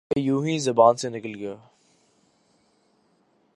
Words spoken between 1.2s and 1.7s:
گیا